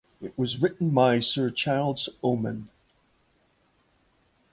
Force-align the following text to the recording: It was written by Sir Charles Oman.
It 0.19 0.35
was 0.35 0.59
written 0.59 0.89
by 0.95 1.19
Sir 1.19 1.51
Charles 1.51 2.09
Oman. 2.23 2.69